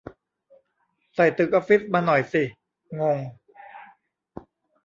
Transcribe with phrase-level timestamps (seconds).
[1.15, 2.43] ใส่ตึกออฟฟิศมาหน่อยสิ
[2.99, 3.17] งง